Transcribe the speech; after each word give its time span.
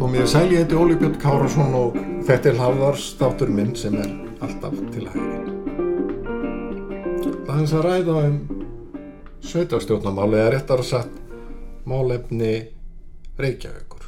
Komið 0.00 0.26
sæl 0.26 0.50
ég 0.52 0.62
heiti 0.62 0.76
Óli 0.76 0.96
Björn 0.98 1.14
Kárasson 1.20 1.74
og 1.78 1.94
þetta 2.28 2.50
er 2.50 2.58
hafðarstáttur 2.60 3.50
minn 3.54 3.70
sem 3.78 3.94
er 4.00 4.10
alltaf 4.44 4.74
til 4.92 5.06
hægri. 5.06 5.54
Það 7.46 7.52
er 7.54 7.56
eins 7.56 7.72
að 7.76 7.86
ræða 7.86 8.16
um 8.26 8.36
sveitastjórnamáli 9.44 10.38
eða 10.40 10.52
réttar 10.54 10.82
að 10.82 10.90
satt 10.90 11.16
málefni 11.88 12.52
Reykjavíkur. 13.44 14.06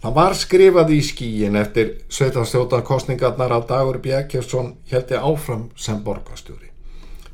Það 0.00 0.14
var 0.16 0.34
skrifað 0.38 0.92
í 0.96 1.00
skíin 1.04 1.58
eftir 1.60 1.90
sveitastjórnarkostningarnar 2.08 3.52
að 3.52 3.66
Dagur 3.68 3.98
Bjækjarsson 4.00 4.70
heldi 4.88 5.18
áfram 5.18 5.66
sem 5.76 5.98
borgastjóri. 6.04 6.70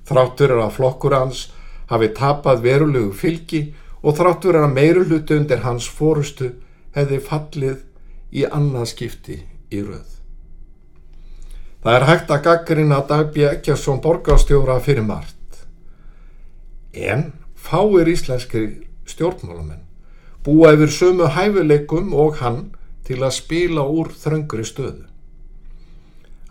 Þráttur 0.07 0.57
er 0.57 0.63
að 0.65 0.75
flokkur 0.81 1.15
hans 1.15 1.45
hafi 1.91 2.11
tapað 2.15 2.65
verulegu 2.65 3.13
fylgi 3.15 3.63
og 4.03 4.19
þráttur 4.19 4.59
er 4.59 4.67
að 4.67 4.75
meiru 4.75 5.05
hlutu 5.07 5.39
undir 5.39 5.63
hans 5.63 5.87
fórustu 5.87 6.53
hefði 6.97 7.21
fallið 7.23 7.79
í 8.35 8.45
annað 8.47 8.91
skipti 8.93 9.39
í 9.71 9.83
röð. 9.83 10.11
Það 11.87 12.01
er 12.01 12.09
hægt 12.09 12.33
að 12.35 12.45
gaggrina 12.49 12.99
Dagbjörn 13.07 13.61
Ekkjarsson 13.61 14.03
borgarstjóra 14.03 14.81
fyrir 14.83 15.07
margt. 15.07 15.61
En 16.91 17.29
fáir 17.55 18.11
íslenskir 18.11 18.86
stjórnmálamenn 19.07 19.87
búa 20.47 20.71
yfir 20.77 20.93
sömu 20.95 21.27
hæfuleikum 21.35 22.13
og 22.15 22.37
hann 22.39 22.59
til 23.07 23.19
að 23.27 23.35
spila 23.35 23.83
úr 23.83 24.13
þröngri 24.15 24.67
stöðu. 24.67 25.07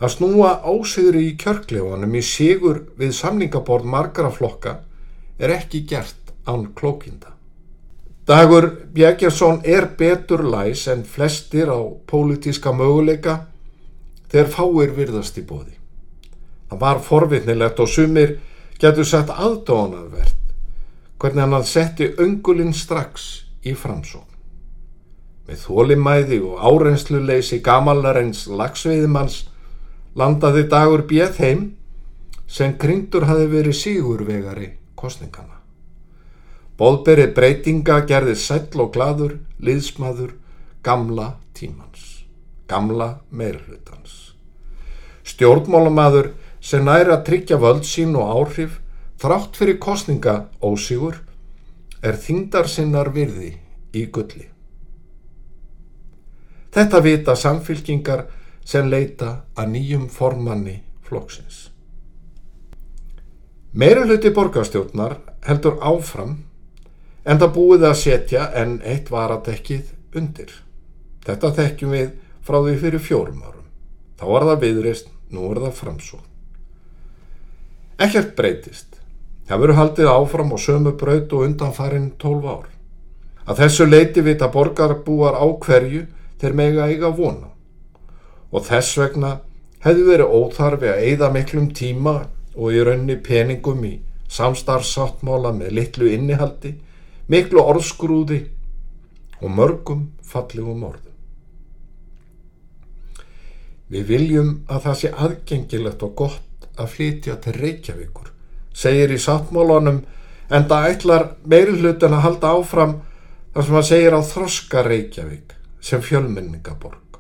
Að 0.03 0.11
snúa 0.17 0.49
ásiður 0.67 1.21
í 1.21 1.29
kjörklefanum 1.39 2.17
í 2.19 2.23
sigur 2.27 2.81
við 2.99 3.15
samlingaborð 3.15 3.87
margara 3.87 4.33
flokka 4.35 4.81
er 5.39 5.55
ekki 5.55 5.85
gert 5.87 6.35
án 6.43 6.67
klókinda. 6.75 7.31
Dagur 8.27 8.67
Bjækjarsson 8.91 9.61
er 9.63 9.87
betur 9.97 10.43
læs 10.43 10.87
en 10.91 11.05
flestir 11.07 11.71
á 11.71 11.79
pólitíska 12.09 12.73
möguleika 12.75 13.45
þegar 14.27 14.51
fáir 14.51 14.95
virðast 14.97 15.39
í 15.39 15.45
bóði. 15.47 15.77
Það 16.67 16.81
var 16.81 16.99
forvitnilegt 16.99 17.79
og 17.79 17.87
sumir 17.87 18.39
getur 18.81 19.07
sett 19.07 19.31
aðdónarvert 19.31 20.44
hvernig 21.25 21.41
hann 21.41 21.57
að 21.57 21.65
setti 21.65 22.07
öngulinn 22.21 22.73
strax 22.77 23.23
í 23.65 23.73
framsókn. 23.73 24.29
Með 25.49 25.63
þólimæði 25.65 26.37
og 26.45 26.61
áreynsluleysi 26.61 27.63
gamallarens 27.65 28.43
lagsveiðimanns 28.45 29.39
landaði 30.17 30.67
dagur 30.69 31.05
bjöð 31.09 31.41
heim 31.41 31.65
sem 32.45 32.75
kringdur 32.77 33.25
hafi 33.25 33.49
verið 33.49 33.77
sígurvegari 33.79 34.69
kostningana. 34.95 35.57
Bóðberið 36.77 37.33
breytinga 37.33 38.03
gerði 38.05 38.37
sæll 38.37 38.81
og 38.83 38.93
gladur, 38.93 39.39
liðsmaður, 39.57 40.35
gamla 40.85 41.39
tímans, 41.57 42.25
gamla 42.69 43.15
meirhlutans. 43.31 44.35
Stjórnmálamaður 45.25 46.35
sem 46.61 46.85
næri 46.85 47.15
að 47.15 47.25
tryggja 47.31 47.61
völd 47.61 47.85
sín 47.87 48.13
og 48.13 48.29
áhrif 48.29 48.81
þrátt 49.25 49.57
fyrir 49.57 49.79
kostninga 49.81 50.35
ósígur 50.61 51.17
er 52.05 52.17
þingdar 52.21 52.69
sinnar 52.69 53.09
virði 53.15 53.55
í 53.95 54.05
gulli. 54.13 54.45
Þetta 56.75 56.99
vita 57.01 57.33
samfylkingar 57.39 58.25
sem 58.67 58.89
leita 58.91 59.45
að 59.55 59.71
nýjum 59.73 60.09
formanni 60.11 60.75
flóksins. 61.07 61.69
Meirulhuti 63.75 64.31
borgarstjórnar 64.35 65.17
heldur 65.47 65.79
áfram 65.81 66.35
en 67.25 67.41
það 67.41 67.55
búið 67.55 67.87
að 67.89 67.97
setja 68.01 68.49
en 68.61 68.77
eitt 68.85 69.09
varadekkið 69.11 70.19
undir. 70.19 70.51
Þetta 71.25 71.51
þekkjum 71.57 71.95
við 71.95 72.11
frá 72.45 72.59
því 72.59 72.75
fyrir 72.83 73.03
fjórum 73.03 73.41
árum. 73.41 73.65
Þá 74.19 74.25
var 74.29 74.45
það 74.51 74.61
viðreist, 74.67 75.09
nú 75.33 75.49
er 75.49 75.63
það 75.65 75.79
framsókn. 75.79 76.29
Ekkert 78.05 78.35
breytist. 78.37 78.99
Það 79.45 79.61
verður 79.61 79.79
haldið 79.79 80.09
áfram 80.09 80.53
og 80.55 80.61
sömu 80.61 80.95
braut 80.97 81.33
og 81.33 81.45
undanfarinn 81.45 82.11
12 82.21 82.47
ár. 82.49 82.69
Að 83.45 83.59
þessu 83.61 83.85
leiti 83.85 84.23
vita 84.25 84.49
borgarbúar 84.49 85.37
á 85.37 85.45
hverju 85.45 86.07
þeir 86.41 86.57
mega 86.57 86.87
eiga 86.89 87.11
vona. 87.13 87.51
Og 88.49 88.65
þess 88.65 88.97
vegna 88.97 89.35
hefði 89.85 90.07
verið 90.09 90.33
óþarfi 90.33 90.89
að 90.89 91.03
eigða 91.05 91.29
miklum 91.35 91.69
tíma 91.77 92.15
og 92.55 92.73
í 92.73 92.81
raunni 92.87 93.19
peningum 93.21 93.85
í 93.85 93.93
samstarfsáttmála 94.31 95.53
með 95.53 95.73
litlu 95.77 96.09
innihaldi, 96.09 96.73
miklu 97.29 97.61
orðskrúði 97.61 98.41
og 99.41 99.51
mörgum 99.53 100.07
fallegum 100.25 100.87
orðum. 100.89 101.13
Við 103.93 104.07
viljum 104.09 104.53
að 104.65 104.87
það 104.87 104.97
sé 105.01 105.11
aðgengilegt 105.13 106.05
og 106.07 106.15
gott 106.17 106.69
að 106.81 106.89
flytja 106.95 107.35
til 107.43 107.53
Reykjavíkur, 107.59 108.31
segir 108.75 109.13
í 109.15 109.19
sáttmálanum 109.21 110.01
en 110.51 110.67
það 110.69 110.89
ætlar 110.91 111.27
meiri 111.47 111.77
hlutin 111.79 112.13
að 112.13 112.25
halda 112.27 112.53
áfram 112.59 112.97
þar 113.55 113.67
sem 113.67 113.79
að 113.79 113.87
segir 113.89 114.17
á 114.17 114.21
þroska 114.27 114.83
Reykjavík 114.85 115.55
sem 115.85 116.03
fjölmenningaborg. 116.03 117.19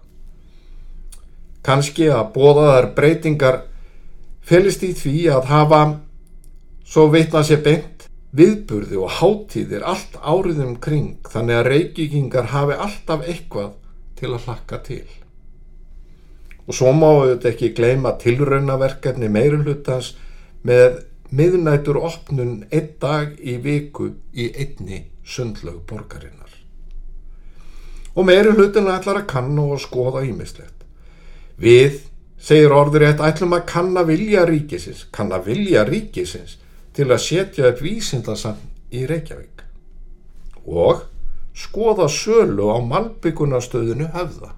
Kanski 1.65 2.09
að 2.13 2.33
bóðaðar 2.35 2.91
breytingar 2.97 3.61
felist 4.45 4.83
í 4.85 4.91
því 4.93 5.15
að 5.33 5.47
hafa 5.49 5.81
svo 6.85 7.07
vitna 7.13 7.41
sér 7.45 7.63
beint 7.65 8.05
viðburði 8.35 8.99
og 8.99 9.13
hátíðir 9.19 9.85
allt 9.87 10.17
áriðum 10.19 10.75
kring 10.83 11.29
þannig 11.31 11.59
að 11.59 11.69
reykvíkingar 11.71 12.51
hafi 12.51 12.77
alltaf 12.85 13.23
eitthvað 13.25 13.71
til 14.19 14.33
að 14.33 14.45
hlakka 14.45 14.81
til. 14.85 15.05
Og 16.65 16.75
svo 16.75 16.91
má 16.97 17.07
auðvitað 17.07 17.51
ekki 17.53 17.73
gleyma 17.77 18.15
tilraunaverkefni 18.21 19.29
meirulhutans 19.31 20.15
með 20.65 21.03
miðnætur 21.31 21.97
opnun 21.97 22.65
einn 22.71 22.91
dag 23.01 23.35
í 23.39 23.57
viku 23.63 24.11
í 24.33 24.51
einni 24.53 25.05
sundlaug 25.25 25.81
borgarinnar. 25.89 26.51
Og 28.15 28.27
meirulhutin 28.27 28.91
ætlar 28.91 29.23
að 29.23 29.29
kannu 29.31 29.71
og 29.75 29.81
skoða 29.83 30.23
ímislegt. 30.27 30.85
Við, 31.57 32.05
segir 32.39 32.75
orður 32.75 33.07
eitt, 33.09 33.23
ætlum 33.23 33.55
að 33.57 33.65
kanna 33.71 34.05
vilja 34.07 34.45
ríkisins, 34.47 35.07
kanna 35.11 35.41
vilja 35.43 35.83
ríkisins 35.87 36.57
til 36.95 37.09
að 37.09 37.23
setja 37.23 37.71
upp 37.71 37.81
vísindasann 37.83 38.61
í 38.95 39.03
Reykjavík 39.09 39.63
og 40.65 41.03
skoða 41.55 42.07
sölu 42.11 42.71
á 42.73 42.77
malbyggunastöðinu 42.83 44.09
höfða. 44.13 44.53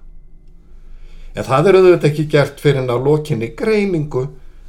En 1.36 1.46
það 1.46 1.68
er 1.68 1.78
auðvitað 1.78 2.08
ekki 2.10 2.26
gert 2.32 2.62
fyrir 2.62 2.82
en 2.82 2.90
á 2.90 2.96
lokinni 2.98 3.52
greiningu 3.58 4.24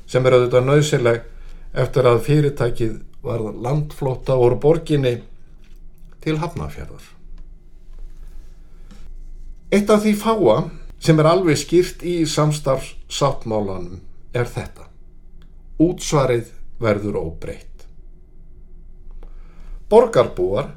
sem 0.09 0.25
er 0.25 0.35
auðvitað 0.35 0.67
nöðsileg 0.67 1.28
eftir 1.73 2.07
að 2.09 2.23
fyrirtækið 2.25 2.97
var 3.23 3.43
landflóta 3.53 4.37
úr 4.39 4.55
borginni 4.61 5.19
til 6.23 6.37
Hafnafjörður. 6.39 7.03
Eitt 9.69 9.89
af 9.93 10.03
því 10.03 10.13
fáa 10.17 10.57
sem 10.99 11.19
er 11.21 11.29
alveg 11.29 11.59
skýrt 11.59 12.03
í 12.03 12.23
samstarfsáttmálanum 12.27 13.99
er 14.33 14.49
þetta. 14.49 14.87
Útsvarið 15.79 16.49
verður 16.81 17.19
óbreytt. 17.21 17.85
Borgarbúar 19.89 20.73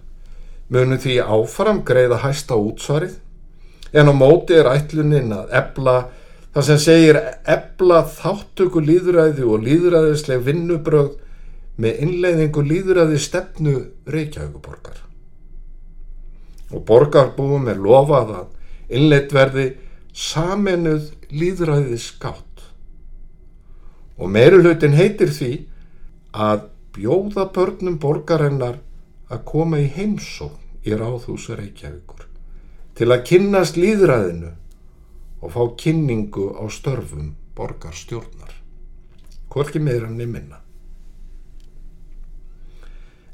munu 0.72 0.99
því 1.00 1.19
áfram 1.25 1.82
greiða 1.87 2.22
hæsta 2.22 2.56
útsvarið 2.56 3.19
en 3.93 4.08
á 4.08 4.14
móti 4.17 4.56
er 4.56 4.70
ætlunin 4.72 5.34
að 5.37 5.50
ebla 5.58 5.96
það 6.52 6.66
sem 6.69 6.81
segir 6.84 7.19
ebla 7.49 8.02
þáttöku 8.12 8.82
líðræði 8.84 9.46
og 9.49 9.64
líðræðisleg 9.66 10.43
vinnubröð 10.46 11.14
með 11.81 12.02
innleiðingu 12.06 12.64
líðræði 12.69 13.20
stefnu 13.25 13.75
Reykjavíkuborgar. 14.12 14.99
Og 16.72 16.84
borgarbúum 16.88 17.69
er 17.72 17.81
lofað 17.81 18.34
að 18.43 18.96
innleitt 18.99 19.32
verði 19.32 19.66
samenuð 20.12 21.10
líðræði 21.32 21.99
skátt. 22.00 22.66
Og 24.20 24.28
meirulhutin 24.32 24.96
heitir 24.96 25.32
því 25.32 25.52
að 26.32 26.69
bjóða 26.93 27.48
börnum 27.52 27.96
borgarinnar 28.00 28.81
að 29.32 29.44
koma 29.48 29.81
í 29.81 29.88
heimsókn 29.88 30.60
í 30.84 30.93
ráðhúsa 30.98 31.56
Reykjavíkur 31.56 32.26
til 32.98 33.08
að 33.08 33.25
kynnast 33.28 33.78
líðræðinu 33.81 34.50
og 35.43 35.53
fá 35.53 35.62
kynningu 35.77 36.55
á 36.55 36.65
störfum 36.71 37.35
borgarstjórnar. 37.56 38.53
Hvorki 39.50 39.83
meira 39.83 40.06
enn 40.09 40.23
í 40.23 40.27
minna. 40.27 40.62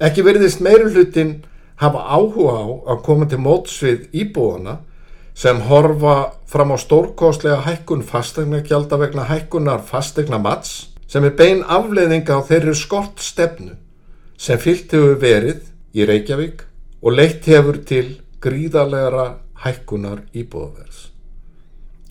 Ekki 0.01 0.25
verðist 0.27 0.63
meirulhutin 0.65 1.43
hafa 1.79 2.05
áhuga 2.17 2.55
á 2.59 2.67
að 2.95 3.03
koma 3.07 3.27
til 3.31 3.41
mótsvið 3.43 4.09
íbúana 4.15 4.79
sem 5.39 5.61
horfa 5.69 6.15
fram 6.51 6.73
á 6.75 6.77
stórkostlega 6.79 7.61
hækkun 7.67 8.03
fastegnagjalda 8.07 8.99
vegna 8.99 9.27
hækkunar 9.29 9.85
fastegna 9.87 10.39
mats 10.43 10.89
sem 11.07 11.25
er 11.25 11.37
bein 11.39 11.63
afleiðinga 11.63 12.39
á 12.39 12.41
þeirri 12.49 12.75
skort 12.75 13.23
stefnu 13.23 13.77
sem 14.39 14.59
fyllt 14.59 14.95
hefur 14.95 15.21
verið 15.23 15.69
í 15.95 16.07
Reykjavík 16.07 16.65
og 17.03 17.15
leitt 17.15 17.47
hefur 17.51 17.79
til 17.87 18.19
gríðarlegra 18.43 19.29
hækkunar 19.63 20.27
íbúðverðs. 20.35 21.18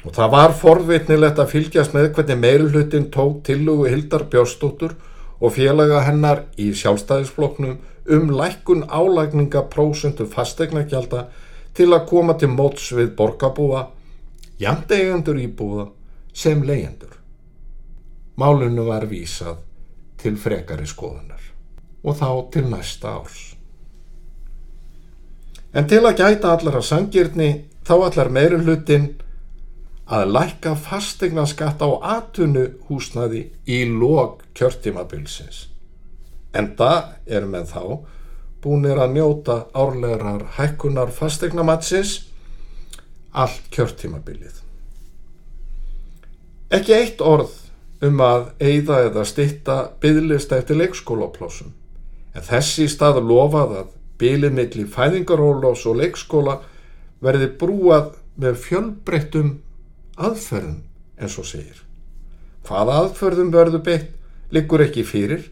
Og 0.05 0.13
það 0.13 0.31
var 0.33 0.53
forvitnilegt 0.53 1.39
að 1.41 1.51
fylgjast 1.55 1.95
með 1.95 2.11
hvernig 2.15 2.41
meirulhutin 2.43 3.09
tók 3.13 3.41
tilugu 3.47 3.89
Hildar 3.89 4.27
Björnstóttur 4.29 4.93
og 5.41 5.53
félaga 5.53 6.03
hennar 6.05 6.43
í 6.57 6.69
sjálfstæðisfloknum 6.77 7.77
um 8.17 8.31
lækkun 8.37 8.85
álækninga 8.87 9.65
prósundu 9.73 10.27
fastegnagjálta 10.29 11.25
til 11.77 11.91
að 11.93 12.07
koma 12.09 12.37
til 12.39 12.49
móts 12.49 12.89
við 12.95 13.11
borgarbúa, 13.17 13.87
jæmt 14.57 14.91
eigendur 14.91 15.37
íbúða 15.37 15.89
sem 16.33 16.63
leyendur. 16.65 17.13
Málunum 18.37 18.87
var 18.87 19.05
vísað 19.09 19.59
til 20.21 20.37
frekari 20.37 20.87
skoðunar 20.89 21.41
og 22.03 22.17
þá 22.17 22.29
til 22.53 22.65
næsta 22.69 23.13
árs. 23.17 23.39
En 25.73 25.87
til 25.89 26.03
að 26.05 26.21
gæta 26.21 26.53
allar 26.55 26.79
að 26.79 26.87
sangirni 26.87 27.49
þá 27.85 27.95
allar 27.97 28.29
meirulhutin 28.33 29.09
að 30.07 30.29
lækka 30.31 30.75
fastegna 30.79 31.43
skatt 31.47 31.81
á 31.83 31.89
atunu 32.17 32.67
húsnaði 32.87 33.47
í 33.67 33.83
lók 33.91 34.45
kjörtímabilsins. 34.55 35.67
En 36.55 36.71
það 36.79 37.17
er 37.27 37.47
með 37.49 37.73
þá 37.73 37.83
búinir 38.63 39.01
að 39.03 39.17
njóta 39.17 39.57
árlegar 39.75 40.47
hækkunar 40.57 41.11
fastegna 41.13 41.65
mattsins 41.67 42.21
allt 43.35 43.67
kjörtímabilið. 43.75 44.63
Ekki 46.73 46.95
eitt 46.95 47.21
orð 47.23 47.53
um 48.03 48.21
að 48.21 48.49
eigða 48.61 49.03
eða 49.09 49.25
stitta 49.27 49.77
byggðlist 50.01 50.51
eftir 50.55 50.79
leikskólaplásum 50.81 51.73
en 52.37 52.45
þessi 52.45 52.87
stað 52.91 53.21
lofað 53.25 53.77
að 53.81 53.93
bylið 54.21 54.57
milli 54.57 54.83
fæðingarólós 54.93 55.85
og 55.89 55.99
leikskóla 56.01 56.59
verði 57.23 57.49
brúað 57.59 58.11
með 58.37 58.59
fjölbreyttum 58.65 59.55
aðferðum 60.17 60.81
eins 61.17 61.37
og 61.39 61.47
segir. 61.49 61.81
Hvaða 62.67 63.01
aðferðum 63.03 63.51
verður 63.53 63.83
beitt 63.85 64.13
liggur 64.53 64.83
ekki 64.85 65.05
fyrir 65.07 65.47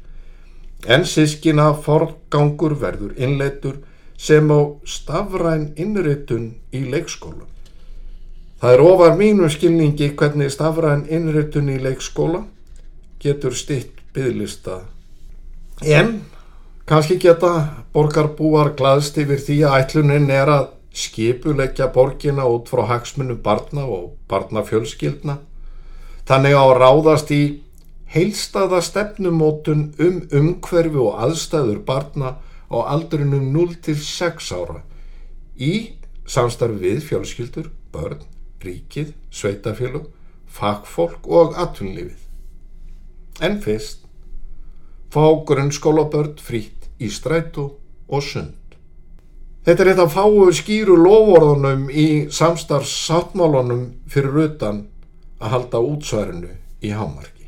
en 0.91 1.05
sískina 1.09 1.71
forgangur 1.85 2.75
verður 2.79 3.15
innleitur 3.17 3.81
sem 4.17 4.49
á 4.51 4.59
stafræn 4.87 5.71
innritun 5.75 6.53
í 6.71 6.85
leikskóla. 6.91 7.45
Það 8.61 8.73
er 8.73 8.83
ofar 8.83 9.17
mínu 9.19 9.49
skilningi 9.51 10.13
hvernig 10.17 10.53
stafræn 10.53 11.05
innritun 11.11 11.69
í 11.69 11.79
leikskóla 11.81 12.45
getur 13.19 13.55
stitt 13.57 13.99
byggðlista. 14.15 14.79
En 15.83 16.21
kannski 16.87 17.17
geta 17.19 17.51
borgarbúar 17.93 18.73
glaðst 18.79 19.17
yfir 19.19 19.41
því 19.41 19.57
að 19.67 19.77
ætlunin 19.81 20.31
er 20.31 20.51
að 20.51 20.67
skipuleggja 20.95 21.89
borgina 21.91 22.45
út 22.47 22.71
frá 22.71 22.85
hagsmunum 22.87 23.41
barna 23.43 23.83
og 23.85 24.15
barnafjölskyldna. 24.31 25.39
Þannig 26.25 26.55
á 26.55 26.63
að 26.63 26.77
ráðast 26.79 27.31
í 27.35 27.43
heilstaða 28.15 28.79
stefnumótun 28.85 29.89
um 29.99 30.21
umhverfi 30.31 31.01
og 31.03 31.19
aðstæður 31.27 31.81
barna 31.87 32.37
á 32.71 32.77
aldrinum 32.95 33.51
0-6 33.53 34.51
ára 34.55 34.81
í 35.55 35.97
samstarfi 36.25 36.79
við 36.81 37.03
fjölskyldur, 37.09 37.69
börn, 37.93 38.23
ríkið, 38.63 39.13
sveitafélug, 39.29 40.09
fagfólk 40.47 41.27
og 41.27 41.55
atvinnlífið. 41.61 42.21
En 43.43 43.59
fyrst, 43.61 44.05
fá 45.11 45.27
grunnskólabörn 45.47 46.39
frýtt 46.41 46.89
í 46.99 47.11
strætu 47.11 47.73
og 48.07 48.23
sund. 48.23 48.64
Þetta 49.65 49.81
er 49.81 49.89
eitt 49.89 49.99
af 50.03 50.11
fáu 50.13 50.51
skýru 50.53 50.93
lovorðunum 51.01 51.87
í 51.89 52.07
samstarfsáttmálunum 52.29 53.87
fyrir 54.13 54.35
utan 54.43 54.83
að 55.41 55.55
halda 55.55 55.81
útsværinu 55.81 56.51
í 56.85 56.91
hámarki. 56.93 57.47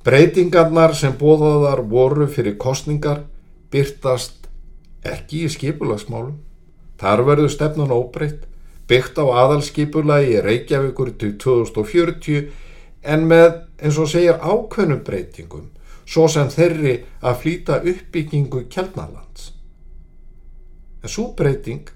Breytingarnar 0.00 0.96
sem 0.96 1.12
bóðaðar 1.20 1.84
voru 1.92 2.24
fyrir 2.24 2.56
kostningar 2.56 3.26
byrtast 3.68 4.48
ekki 5.04 5.44
í 5.44 5.52
skipulagsmálum. 5.52 6.38
Þar 6.96 7.26
verður 7.28 7.52
stefnan 7.52 7.92
óbreytt, 7.92 8.48
byggt 8.88 9.20
á 9.20 9.24
aðalskipulagi 9.44 10.38
í 10.38 10.42
Reykjavíkur 10.48 11.12
til 11.20 11.36
2040 11.36 12.48
en 13.04 13.28
með 13.28 13.62
eins 13.76 14.00
og 14.00 14.08
segir 14.08 14.40
ákveðnum 14.40 15.04
breytingum, 15.04 15.68
svo 16.08 16.28
sem 16.32 16.48
þeirri 16.48 17.02
að 17.20 17.40
flýta 17.44 17.82
uppbyggingu 17.84 18.64
kjaldnalands. 18.72 19.59
En 21.02 21.08
svo 21.08 21.30
breyting 21.36 21.88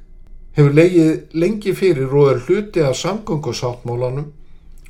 hefur 0.56 0.74
leiðið 0.78 1.34
lengi 1.36 1.74
fyrir 1.76 2.12
og 2.14 2.30
er 2.32 2.42
hluti 2.46 2.82
af 2.84 2.96
samgöngusáttmólanum 2.96 4.30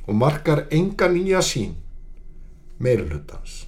og 0.05 0.15
markar 0.15 0.65
enga 0.71 1.09
nýja 1.09 1.41
sín 1.41 1.73
meirulhutans. 2.79 3.65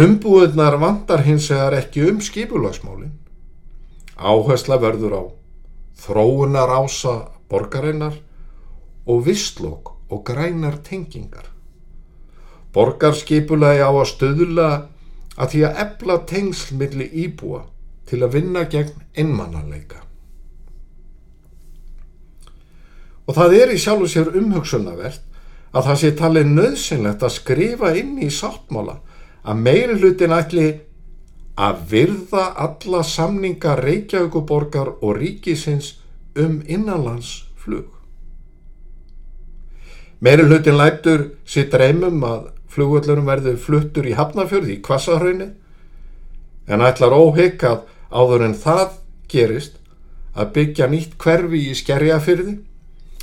Umbúðunar 0.00 0.78
vandar 0.80 1.24
hins 1.26 1.48
vegar 1.50 1.76
ekki 1.78 2.04
um 2.10 2.20
skipulagsmálinn. 2.22 3.16
Áhersla 4.16 4.78
verður 4.82 5.16
á 5.16 5.22
þróunar 6.00 6.70
ása 6.80 7.14
borgarinnar 7.50 8.20
og 9.06 9.24
visslokk 9.26 9.94
og 10.10 10.24
grænar 10.26 10.78
tengingar. 10.86 11.46
Borgarskipulagi 12.74 13.82
á 13.82 13.90
að 13.90 14.08
stöðula 14.12 14.70
að 15.36 15.52
því 15.54 15.62
að 15.66 15.82
ebla 15.84 16.16
tengsl 16.30 16.76
millir 16.78 17.14
íbúa 17.24 17.64
til 18.10 18.22
að 18.24 18.36
vinna 18.36 18.66
gegn 18.70 18.94
einmannanleika. 19.18 20.02
Og 23.30 23.36
það 23.36 23.56
er 23.60 23.72
í 23.74 23.78
sjálfu 23.78 24.08
sér 24.10 24.32
umhugsunavert 24.34 25.22
að 25.70 25.86
það 25.86 25.98
sé 26.00 26.10
talið 26.18 26.48
nöðsynlegt 26.50 27.22
að 27.22 27.36
skrifa 27.36 27.92
inn 27.94 28.16
í 28.18 28.30
sáttmála 28.34 28.96
að 29.46 29.60
meiri 29.66 29.98
hlutin 30.00 30.34
ætli 30.34 30.66
að 31.60 31.84
virða 31.92 32.48
alla 32.64 33.04
samninga 33.06 33.76
Reykjavíkuborgar 33.78 34.96
og 34.98 35.18
ríkisins 35.20 35.94
um 36.38 36.60
innanlandsflug. 36.66 37.86
Meiri 40.20 40.48
hlutin 40.48 40.78
læptur 40.80 41.28
sitt 41.46 41.74
reymum 41.74 42.24
að 42.26 42.50
flugvöldurum 42.70 43.28
verður 43.28 43.56
fluttur 43.60 44.06
í 44.08 44.16
Hafnafjörði 44.18 44.76
í 44.78 44.82
Kvassahraunni 44.84 45.48
en 46.70 46.84
ætlar 46.86 47.14
óhygg 47.16 47.64
að 47.66 47.86
áður 48.10 48.46
en 48.48 48.56
það 48.58 48.98
gerist 49.30 49.78
að 50.34 50.52
byggja 50.56 50.88
nýtt 50.90 51.16
hverfi 51.20 51.62
í 51.70 51.74
skerjafyrði 51.78 52.56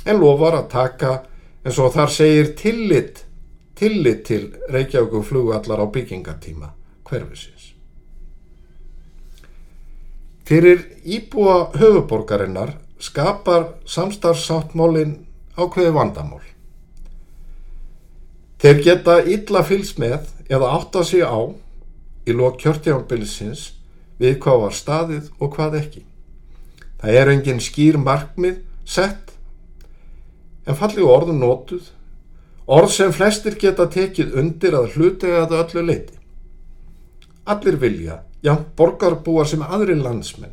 en 0.08 0.20
lofar 0.20 0.58
að 0.58 0.68
taka 0.72 1.12
eins 1.64 1.78
og 1.82 1.92
þar 1.94 2.12
segir 2.12 2.52
tillit, 2.56 3.24
tillit 3.76 4.24
til 4.28 4.42
Reykjavík 4.72 5.24
flugallar 5.26 5.84
á 5.84 5.86
byggingatíma 5.92 6.72
hverfisins. 7.08 7.72
Fyrir 10.48 10.84
íbúa 11.04 11.68
höfuborgarinnar 11.76 12.78
skapar 12.98 13.74
samstarfsáttmálinn 13.84 15.18
ákveði 15.58 15.92
vandamál. 15.92 16.44
Þeir 18.58 18.80
geta 18.82 19.18
illa 19.22 19.62
fylgs 19.62 19.92
með 20.00 20.30
eða 20.48 20.72
átta 20.78 21.04
sig 21.04 21.22
á 21.22 21.36
í 22.26 22.34
lók 22.34 22.56
kjörtjánbilsins 22.62 23.77
við 24.18 24.38
hvað 24.42 24.62
var 24.64 24.76
staðið 24.76 25.30
og 25.38 25.54
hvað 25.54 25.78
ekki. 25.82 26.04
Það 26.98 27.18
er 27.20 27.32
engin 27.32 27.62
skýr 27.62 27.98
markmið 28.02 28.62
sett 28.88 29.34
en 30.68 30.76
falli 30.76 31.04
orðun 31.04 31.40
nótuð, 31.40 31.84
orð 32.68 32.90
sem 32.92 33.12
flestir 33.14 33.56
geta 33.60 33.86
tekið 33.88 34.34
undir 34.40 34.76
að 34.76 34.96
hlutega 34.96 35.46
það 35.48 35.62
öllu 35.62 35.84
leiti. 35.88 36.18
Allir 37.48 37.78
vilja, 37.80 38.18
já, 38.44 38.52
borgarbúar 38.76 39.48
sem 39.48 39.62
aðri 39.64 39.96
landsmenn, 39.96 40.52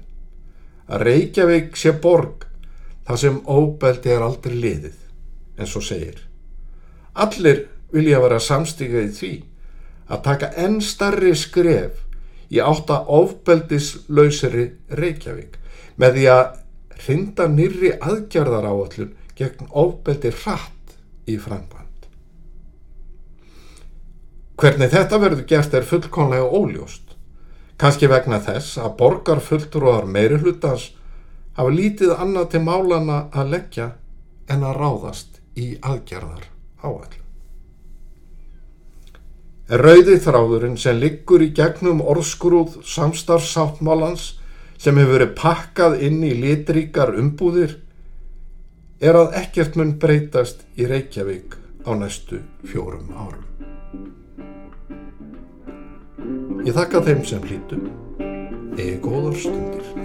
að 0.87 1.03
Reykjavík 1.09 1.75
sé 1.75 1.91
borg 1.99 2.45
þar 3.05 3.19
sem 3.19 3.41
óbeldi 3.43 4.13
er 4.13 4.23
aldrei 4.23 4.55
liðið, 4.55 4.95
en 5.59 5.67
svo 5.67 5.83
segir. 5.83 6.21
Allir 7.15 7.65
vilja 7.91 8.21
vera 8.23 8.39
samstíkað 8.39 9.09
í 9.09 9.11
því 9.19 9.33
að 10.15 10.23
taka 10.29 10.51
enn 10.61 10.79
starri 10.83 11.33
skref 11.35 12.04
í 12.51 12.61
átta 12.61 13.01
ofbeldislausri 13.11 14.67
Reykjavík 14.99 15.57
með 16.01 16.17
því 16.17 16.27
að 16.33 16.45
hrinda 17.05 17.47
nýri 17.51 17.93
aðgerðar 17.99 18.67
áallun 18.69 19.15
gegn 19.35 19.71
ofbeldi 19.71 20.31
hratt 20.43 20.95
í 21.27 21.37
framband. 21.41 22.07
Hvernig 24.55 24.93
þetta 24.93 25.19
verður 25.19 25.47
gert 25.49 25.73
er 25.75 25.87
fullkonlega 25.87 26.47
óljóst. 26.47 27.03
Kanski 27.75 28.07
vegna 28.07 28.39
þess 28.39 28.77
að 28.79 28.95
borgarfulltrúar 29.01 30.07
meiri 30.07 30.39
hlutans 30.39 30.93
hafa 31.57 31.75
lítið 31.75 32.15
annað 32.15 32.53
til 32.53 32.63
málana 32.63 33.25
að 33.35 33.51
leggja 33.57 33.89
en 34.47 34.63
að 34.63 34.79
ráðast 34.79 35.41
í 35.59 35.73
aðgerðar 35.83 36.47
áall. 36.83 37.24
Rauði 39.65 40.19
þráðurinn 40.21 40.75
sem 40.77 40.99
liggur 41.01 41.41
í 41.41 41.47
gegnum 41.57 42.03
orðskrúð 42.05 42.83
samstarfsáttmálans 42.85 44.35
sem 44.77 44.99
hefur 45.01 45.15
verið 45.15 45.31
pakkað 45.39 45.95
inn 46.05 46.19
í 46.21 46.35
litríkar 46.37 47.15
umbúðir 47.17 47.73
er 49.01 49.17
að 49.17 49.33
ekkert 49.41 49.79
mun 49.81 49.95
breytast 49.97 50.61
í 50.77 50.85
Reykjavík 50.85 51.57
á 51.81 51.97
næstu 51.97 52.43
fjórum 52.69 53.09
árum. 53.17 53.41
Ég 56.65 56.77
þakka 56.77 57.01
þeim 57.09 57.25
sem 57.25 57.49
hlýtu. 57.49 57.81
Eða 58.77 59.01
góðar 59.01 59.41
stundir. 59.41 60.04